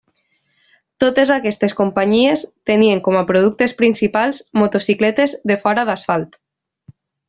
[1.03, 6.45] Totes aquestes companyies tenien com a productes principals motocicletes de fora d'asfalt.